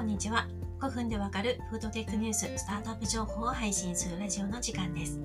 [0.00, 0.48] こんにちは。
[0.80, 5.20] 5分でわかるフードテックニューススタートアップ情報を配信するラジオの時間です。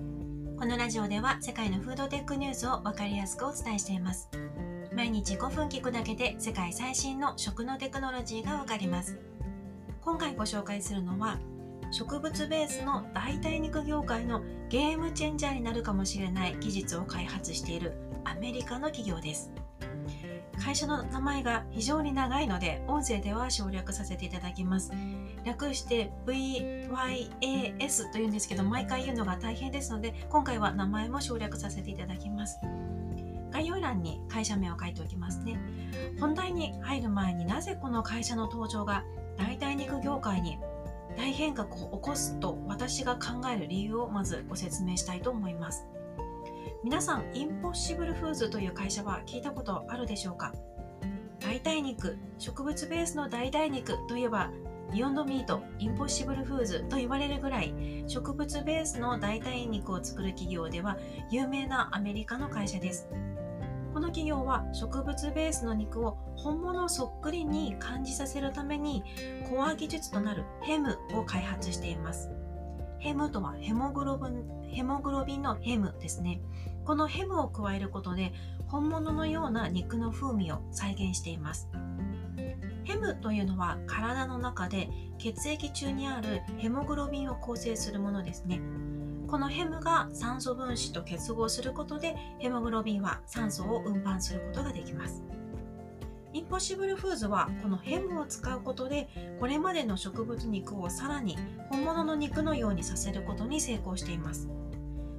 [0.60, 4.30] このラジオでは世界のフードテックニュースをわかりやすくお伝えしています。
[4.94, 9.18] 毎日5分聞くだけで世界最新の食のテクノロジーがわかります。
[10.02, 11.40] 今回ご紹介するのは
[11.90, 17.94] 植物ベースの代替肉業界のゲームチェンジャーになるかもしれない技術を開発している
[18.26, 19.54] アメリカの企業です。
[20.66, 24.92] 会社の名前が非常に長いので音声では省略させていただきます。
[25.44, 32.58] 略して VYAS というんですけど毎回言うのが大変ですので今回は名前も省略させていただきます。
[33.52, 35.60] 概要欄に会社名を書いておきますね。
[36.20, 39.04] 本題に入る前になぜこの会社の登場が
[39.38, 40.58] 代替肉業界に
[41.16, 45.86] 大変革を起こすと私が考える理由をまずご説明したいと思います。
[46.84, 50.54] 皆さん、インポッシブルフーズという会社は聞いたことあるでしょうか？
[51.40, 54.52] 代替肉、植物ベースの代替肉といえば、
[54.92, 57.74] ビヨンドミート、インポッシブルフーズと言われるぐらい、
[58.08, 60.98] 植物ベースの代替肉を作る企業では
[61.32, 63.08] 有名なアメリカの会社です。
[63.94, 69.04] この企業は植物ベースの肉を本物そっくりに感じさせるために
[69.50, 72.30] コア技術となるヘムを開発しています。
[73.06, 76.42] ヘムとはヘモグロビンヘモグロビンのヘムですね。
[76.86, 78.34] このヘムを加えることで
[78.66, 81.70] 本物のような肉の風味を再現しています。
[82.84, 84.90] ヘムというのは体の中で
[85.20, 88.60] 血液中にあるヘモグロビンを構成するものですね。
[89.28, 95.22] このヘムが酸素分子と結合することでヘモグロビンは酸素を運搬することができます。
[96.36, 99.08] インポッシブルフーズはこのヘムを使うことで
[99.40, 101.38] これまでの植物肉をさらに
[101.70, 104.50] 本物の肉のようにさせることに成功しています。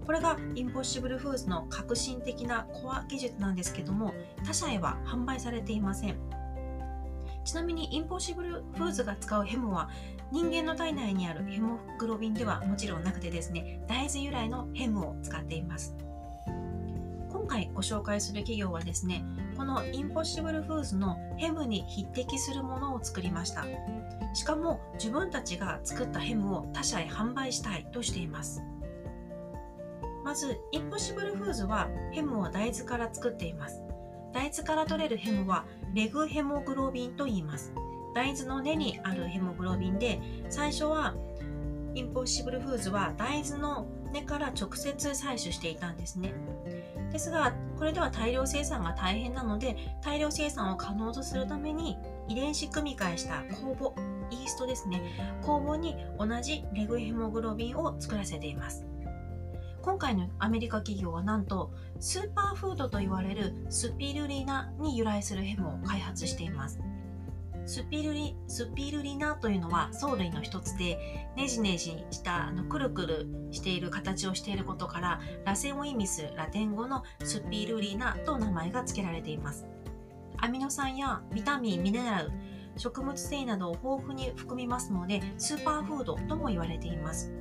[0.04, 4.12] これがインポッシブルフーズの革新的なコア技術なんですけども
[4.44, 6.18] 他社へは販売されていません。
[7.46, 9.88] ちなみにインポッシブルフーズが使うヘムは
[10.30, 15.96] 人間の体内にあるヘモグロビンではもちろんなくてですね大豆由来のヘムを使っています。
[17.46, 19.24] 今回ご紹介する企業はですね
[19.56, 23.64] このインポッシブルフーズのヘムに匹敵するものを作りました。
[24.34, 28.64] しかも自分たちが作ったヘムを他社へ販売したいとしています。
[30.24, 33.80] まずインポッシブルフーズはヘムを大豆から作っています。
[34.34, 37.72] 大豆から取れるヘムはレグヘモグロビンと言います。
[38.12, 40.20] 大豆の根にあるヘモグロビンで
[40.50, 41.14] 最初は
[41.94, 46.34] インポッシブルフーズは大豆の根から直接採取していたんですね。
[47.12, 51.96] ですがこれでは大量生産が大変なので大量生産を可能とするために
[52.28, 55.02] 遺伝子組み換えした酵母イーストですね。
[55.42, 58.84] 酵母に同じレグヘモグロビンを作らせています。
[59.82, 66.80] 今回のアメリカ企業はなんとスーパーフードと言われるスピルリナに由来するヘモを開発しています。
[67.66, 79.66] スピルリスピルリナというのは藻類の一つでネジネジしたあのくるくるしている形をしていることから螺旋を意味するラテン語のスピルリナと名前が付けられています。
[80.38, 82.30] アミノ酸やビタミンミネラル
[82.76, 87.32] 食物繊維などを豊富に含みますのでスーパーフードとも言われています。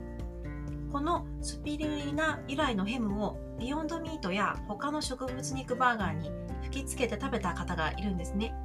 [0.91, 6.31] このスピルリナ由来のヘムをビヨンドミートや他の植物肉バーガーに
[6.63, 8.55] 吹きつけて食べた方がいるんですね。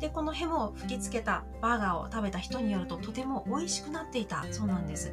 [0.00, 4.44] でこのヘムを吹きつけたバーガーを食べた人によるととても美味しくなっていた。
[4.50, 5.12] そうなんです。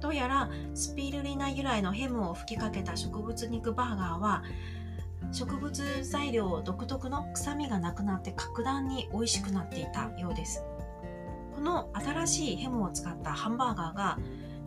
[0.00, 4.42] どうやらスピルリナ由来のヘムを吹きかけた植物肉バーガーは
[5.30, 10.64] 植物材料独特の臭みがなくなって格段に美味しくなっていたようです。
[11.54, 14.18] この新しいヘムを使ったハンバーガーが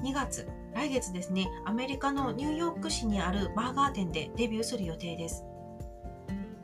[0.01, 5.43] 2月来月ですねアメリカのニューヨーク市にあるバーガー店でデビューする予定です。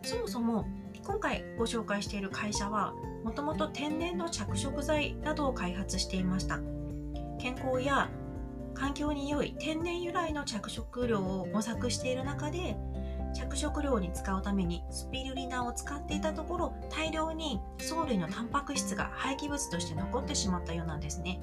[0.04, 0.66] そもそも
[1.04, 6.60] 今回ご紹介している会社はもともと天然の着色剤などを開発していました。
[7.40, 8.10] 健康や
[8.74, 12.78] 環境に良い天然由来の着色料を模索している中で
[13.34, 21.42] 着色料に使うためにスピルリナを使っていたところ大量に藻類のタンパク質が廃棄物として残ってしまったようなんですね。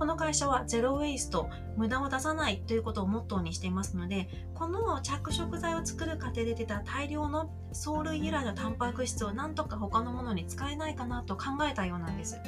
[0.00, 12.40] この会社はゼロ・ウェイスト無駄を出さないということをモットーにしていますのでこの着色剤を作る過程で出た大量の藻類由来のタンパク質を何とか他のものに使えないかなと考えたようなんです。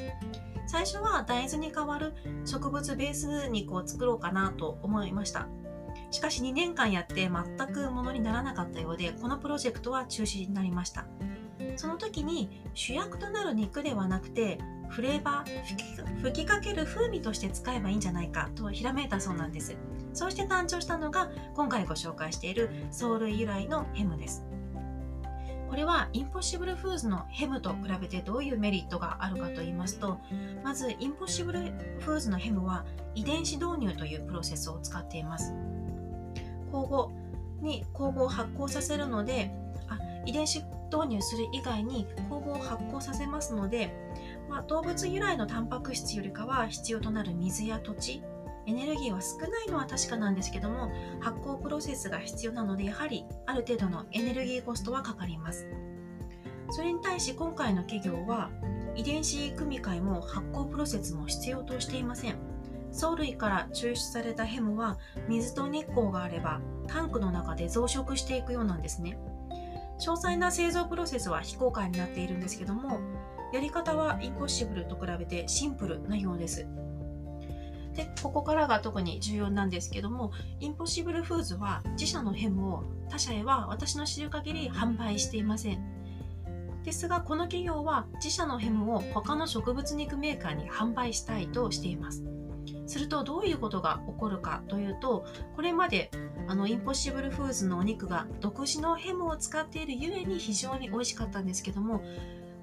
[0.67, 2.15] 最初は大豆に代わる
[2.47, 5.47] 植物ベース肉を作ろうかなと思いました。
[6.11, 11.05] しかし2年間やって全くものにならなかったようでこのプロジェクトは中止になりました。
[11.77, 14.59] その時に主役となる肉ではなくて
[14.93, 19.75] フレーバー吹きかける風味として使えばいいんじゃないかとひらめいたそうなんです。
[20.13, 24.45] そうして誕生したのが今回ご紹介している藻類由来のヘムです。
[25.71, 30.19] これはインポッシブルフーズのヘムと比べてどういうメリットがあるかと言いますと
[30.63, 31.61] まずインポッシブル
[32.01, 32.85] フーズのヘムは
[33.15, 35.55] 遺伝子導入というプロセスを使っています。
[36.71, 37.07] 交互
[37.63, 39.51] に交互を発酵させるので
[39.89, 39.97] あ
[40.27, 40.63] 遺伝子
[40.93, 43.95] 導入する以外に交互を発酵させますので、
[44.53, 48.23] まあ、動物由来のタンパク質よりかは必要となる水や土地。
[48.67, 55.67] エネルギーは少ないのは確かなんですけども発酵プロセスが必要なのでやはりある程度のエネルギーコストはかかります。
[56.71, 58.51] それに対し今回の企業は
[58.95, 62.37] 遺伝子組み換えも発酵プロセスも必要としていません。
[62.93, 64.99] 藻類から抽出されたヘムは
[65.29, 69.19] 水と日光があればタンクの中で増殖していくようなんですね。
[69.99, 73.01] 詳細な製造プロセスは非公開になっているんですけども
[73.53, 76.67] やり方はインポッシブルと比べてシンプルなようです。
[77.95, 85.93] でここからが特に重要なんですけどもインポッシブルフーズは自社のヘムを他社へは私の知る限り販売していません。
[86.85, 92.25] ですがこの企業は自社のヘムを他の植物肉メーカーに販売したいとしています。
[92.87, 95.25] するとどういうことが起こるかというと
[95.55, 96.11] これまで
[96.49, 102.03] あのインポッシブルフーズのお肉が独自のヘムを使っているゆえに非常に美味しかったんですけども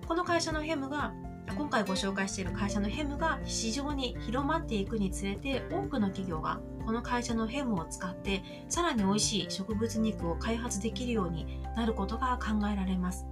[0.10, 1.14] この会社のヘムが
[1.56, 13.28] 今回ご紹介している会社のヘムが市場に広まっていくにつれて多くの企業がこの会社のヘムを使ってさらに美味しい植物肉を開発できるようになることが考えられます。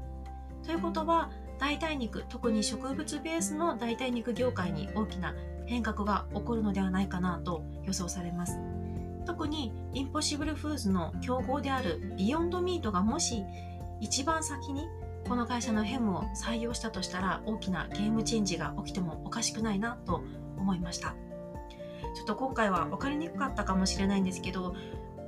[0.64, 5.34] ということは代替肉特に植物ベースの代替肉業界に大きな
[5.66, 8.60] 変革が起こるのではないかなと予想されます。
[9.26, 13.44] 特にインポッシブルフーズの競合であるビヨンドミートがもし
[14.00, 14.86] 一番先に
[15.28, 20.24] この会社のヘムを採用したとしたら大きなゲームチェンジが起きてもおかしくないなと
[20.58, 21.16] 思いました。
[22.16, 24.76] ちょっと今回は分かりにくかったかもしれないんですけど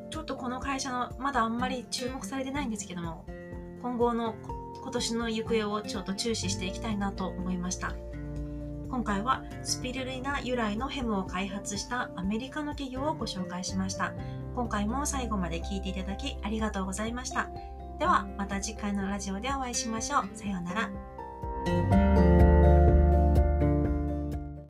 [0.09, 3.25] ちょっとこの会社のまだあんまり注目されてないんですけども
[3.81, 4.35] 今後の
[4.81, 7.93] 今年の行方をちょっと注視していきたいなと思いました。
[8.89, 14.13] 今回はスピルリナ由来のヘムを開発したアメリカの企業をご紹介しました。
[14.55, 17.49] 今回も最後まで聞いていただきありがとうございました。
[17.99, 20.29] ではまた次回のラジオでお会いしましょう。
[20.33, 22.38] さようなら。